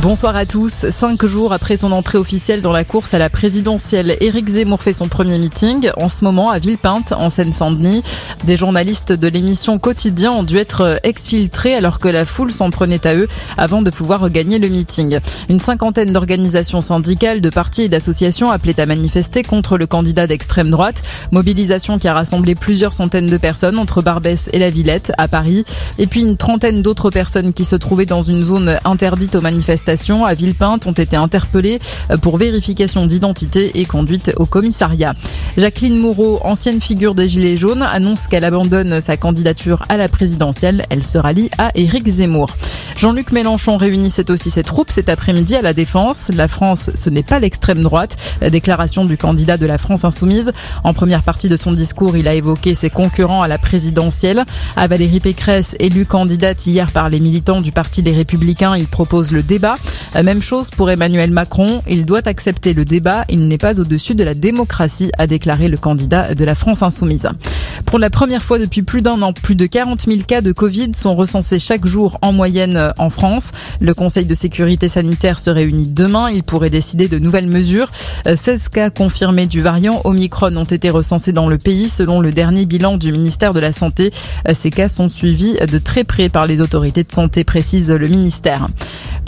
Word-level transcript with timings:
Bonsoir 0.00 0.36
à 0.36 0.46
tous. 0.46 0.86
Cinq 0.90 1.26
jours 1.26 1.52
après 1.52 1.76
son 1.76 1.90
entrée 1.90 2.18
officielle 2.18 2.60
dans 2.60 2.70
la 2.70 2.84
course 2.84 3.14
à 3.14 3.18
la 3.18 3.28
présidentielle, 3.28 4.16
Éric 4.20 4.48
Zemmour 4.48 4.80
fait 4.80 4.92
son 4.92 5.08
premier 5.08 5.38
meeting. 5.38 5.90
En 5.96 6.08
ce 6.08 6.24
moment, 6.24 6.50
à 6.50 6.60
Villepinte, 6.60 7.10
en 7.10 7.28
Seine-Saint-Denis, 7.30 8.04
des 8.44 8.56
journalistes 8.56 9.12
de 9.12 9.26
l'émission 9.26 9.80
Quotidien 9.80 10.30
ont 10.30 10.44
dû 10.44 10.56
être 10.56 11.00
exfiltrés 11.02 11.74
alors 11.74 11.98
que 11.98 12.06
la 12.06 12.24
foule 12.24 12.52
s'en 12.52 12.70
prenait 12.70 13.04
à 13.08 13.16
eux 13.16 13.26
avant 13.56 13.82
de 13.82 13.90
pouvoir 13.90 14.30
gagner 14.30 14.60
le 14.60 14.68
meeting. 14.68 15.18
Une 15.48 15.58
cinquantaine 15.58 16.12
d'organisations 16.12 16.80
syndicales, 16.80 17.40
de 17.40 17.50
partis 17.50 17.82
et 17.82 17.88
d'associations 17.88 18.52
appelaient 18.52 18.78
à 18.78 18.86
manifester 18.86 19.42
contre 19.42 19.78
le 19.78 19.88
candidat 19.88 20.28
d'extrême 20.28 20.70
droite. 20.70 21.02
Mobilisation 21.32 21.98
qui 21.98 22.06
a 22.06 22.14
rassemblé 22.14 22.54
plusieurs 22.54 22.92
centaines 22.92 23.26
de 23.26 23.36
personnes 23.36 23.78
entre 23.78 24.00
Barbès 24.00 24.48
et 24.52 24.60
la 24.60 24.70
Villette 24.70 25.10
à 25.18 25.26
Paris. 25.26 25.64
Et 25.98 26.06
puis 26.06 26.20
une 26.20 26.36
trentaine 26.36 26.82
d'autres 26.82 27.10
personnes 27.10 27.52
qui 27.52 27.64
se 27.64 27.74
trouvaient 27.74 28.06
dans 28.06 28.22
une 28.22 28.44
zone 28.44 28.78
interdite 28.84 29.34
aux 29.34 29.40
manifestations 29.40 29.87
à 29.88 30.34
Villepinte 30.34 30.86
ont 30.86 30.92
été 30.92 31.16
interpellées 31.16 31.78
pour 32.20 32.36
vérification 32.36 33.06
d'identité 33.06 33.80
et 33.80 33.84
conduite 33.84 34.32
au 34.36 34.46
commissariat. 34.46 35.14
Jacqueline 35.56 35.98
Moreau, 35.98 36.40
ancienne 36.42 36.80
figure 36.80 37.14
des 37.14 37.28
Gilets 37.28 37.56
jaunes, 37.56 37.82
annonce 37.82 38.26
qu'elle 38.26 38.44
abandonne 38.44 39.00
sa 39.00 39.16
candidature 39.16 39.82
à 39.88 39.96
la 39.96 40.08
présidentielle. 40.08 40.84
Elle 40.90 41.02
se 41.02 41.18
rallie 41.18 41.50
à 41.58 41.70
Éric 41.74 42.08
Zemmour. 42.08 42.50
Jean-Luc 42.96 43.32
Mélenchon 43.32 43.76
réunissait 43.76 44.30
aussi 44.30 44.50
ses 44.50 44.64
troupes 44.64 44.90
cet 44.90 45.08
après-midi 45.08 45.54
à 45.54 45.62
la 45.62 45.72
Défense. 45.72 46.30
La 46.34 46.48
France, 46.48 46.90
ce 46.94 47.10
n'est 47.10 47.22
pas 47.22 47.38
l'extrême 47.38 47.82
droite. 47.82 48.16
La 48.40 48.50
déclaration 48.50 49.04
du 49.04 49.16
candidat 49.16 49.56
de 49.56 49.66
la 49.66 49.78
France 49.78 50.04
insoumise. 50.04 50.52
En 50.84 50.92
première 50.92 51.22
partie 51.22 51.48
de 51.48 51.56
son 51.56 51.72
discours, 51.72 52.16
il 52.16 52.28
a 52.28 52.34
évoqué 52.34 52.74
ses 52.74 52.90
concurrents 52.90 53.42
à 53.42 53.48
la 53.48 53.58
présidentielle. 53.58 54.44
À 54.76 54.86
Valérie 54.86 55.20
Pécresse, 55.20 55.76
élue 55.78 56.06
candidate 56.06 56.66
hier 56.66 56.90
par 56.90 57.08
les 57.08 57.20
militants 57.20 57.60
du 57.60 57.72
Parti 57.72 58.02
Les 58.02 58.12
Républicains, 58.12 58.76
il 58.76 58.86
propose 58.86 59.32
le 59.32 59.42
débat. 59.42 59.76
Même 60.14 60.42
chose 60.42 60.70
pour 60.70 60.90
Emmanuel 60.90 61.30
Macron. 61.30 61.82
Il 61.88 62.06
doit 62.06 62.26
accepter 62.26 62.74
le 62.74 62.84
débat. 62.84 63.24
Il 63.28 63.48
n'est 63.48 63.58
pas 63.58 63.80
au-dessus 63.80 64.14
de 64.14 64.24
la 64.24 64.34
démocratie, 64.34 65.10
a 65.18 65.26
déclaré 65.26 65.68
le 65.68 65.76
candidat 65.76 66.34
de 66.34 66.44
la 66.44 66.54
France 66.54 66.82
insoumise. 66.82 67.28
Pour 67.86 67.98
la 67.98 68.10
première 68.10 68.42
fois 68.42 68.58
depuis 68.58 68.82
plus 68.82 69.02
d'un 69.02 69.22
an, 69.22 69.32
plus 69.32 69.54
de 69.54 69.66
40 69.66 70.02
000 70.02 70.20
cas 70.26 70.40
de 70.40 70.52
Covid 70.52 70.90
sont 70.94 71.14
recensés 71.14 71.58
chaque 71.58 71.86
jour 71.86 72.18
en 72.22 72.32
moyenne 72.32 72.92
en 72.98 73.10
France. 73.10 73.52
Le 73.80 73.94
Conseil 73.94 74.24
de 74.24 74.34
sécurité 74.34 74.88
sanitaire 74.88 75.38
se 75.38 75.50
réunit 75.50 75.88
demain. 75.88 76.30
Il 76.30 76.42
pourrait 76.42 76.70
décider 76.70 77.08
de 77.08 77.18
nouvelles 77.18 77.46
mesures. 77.46 77.90
16 78.26 78.68
cas 78.68 78.90
confirmés 78.90 79.46
du 79.46 79.60
variant 79.60 80.00
Omicron 80.04 80.56
ont 80.56 80.64
été 80.64 80.90
recensés 80.90 81.32
dans 81.32 81.48
le 81.48 81.58
pays 81.58 81.88
selon 81.88 82.20
le 82.20 82.32
dernier 82.32 82.66
bilan 82.66 82.96
du 82.96 83.12
ministère 83.12 83.52
de 83.52 83.60
la 83.60 83.72
Santé. 83.72 84.10
Ces 84.52 84.70
cas 84.70 84.88
sont 84.88 85.08
suivis 85.08 85.54
de 85.54 85.78
très 85.78 86.04
près 86.04 86.28
par 86.28 86.46
les 86.46 86.60
autorités 86.60 87.04
de 87.04 87.12
santé, 87.12 87.44
précise 87.44 87.90
le 87.90 88.08
ministère. 88.08 88.68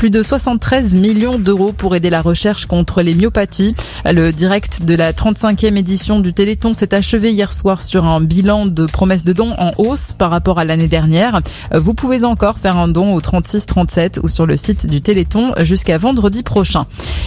Plus 0.00 0.08
de 0.08 0.22
73 0.22 0.94
millions 0.94 1.38
d'euros 1.38 1.72
pour 1.72 1.94
aider 1.94 2.08
la 2.08 2.22
recherche 2.22 2.64
contre 2.64 3.02
les 3.02 3.12
myopathies. 3.12 3.74
Le 4.06 4.30
direct 4.32 4.86
de 4.86 4.94
la 4.94 5.12
35e 5.12 5.76
édition 5.76 6.20
du 6.20 6.32
Téléthon 6.32 6.72
s'est 6.72 6.94
achevé 6.94 7.32
hier 7.32 7.52
soir 7.52 7.82
sur 7.82 8.06
un 8.06 8.22
bilan 8.22 8.64
de 8.64 8.86
promesses 8.86 9.24
de 9.24 9.34
dons 9.34 9.54
en 9.58 9.72
hausse 9.76 10.14
par 10.14 10.30
rapport 10.30 10.58
à 10.58 10.64
l'année 10.64 10.88
dernière. 10.88 11.42
Vous 11.74 11.92
pouvez 11.92 12.24
encore 12.24 12.56
faire 12.56 12.78
un 12.78 12.88
don 12.88 13.12
au 13.12 13.20
36 13.20 13.66
37 13.66 14.20
ou 14.22 14.30
sur 14.30 14.46
le 14.46 14.56
site 14.56 14.86
du 14.86 15.02
Téléthon 15.02 15.52
jusqu'à 15.60 15.98
vendredi 15.98 16.42
prochain. 16.42 16.86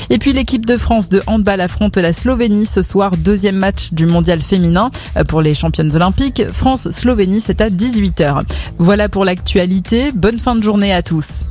Et 0.10 0.18
puis 0.18 0.34
l'équipe 0.34 0.66
de 0.66 0.78
France 0.78 1.10
de 1.10 1.22
handball 1.28 1.62
affronte 1.62 1.98
la 1.98 2.12
Slovénie 2.12 2.66
ce 2.66 2.82
soir, 2.82 3.18
deuxième 3.18 3.58
match 3.58 3.94
du 3.94 4.08
mondial 4.08 4.42
féminin 4.42 4.90
pour 5.28 5.44
les 5.44 5.54
championnes 5.54 5.96
olympiques. 5.96 6.42
France-Slovénie, 6.52 7.40
c'est 7.40 7.62
à 7.62 7.70
18h. 7.70 8.42
Voilà 8.80 9.10
pour 9.10 9.26
l'actualité. 9.26 10.12
Bonne 10.12 10.40
fin 10.40 10.56
de 10.56 10.64
journée 10.64 10.92
à 10.92 11.04
tous. 11.04 11.44